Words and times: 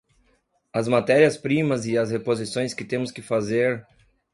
as 0.73 0.87
matérias-primas 0.87 1.85
e 1.85 1.95
as 1.95 2.09
reposições 2.09 2.73
que 2.73 2.83
temos 2.83 3.11
que 3.11 3.21
fazer 3.21 3.85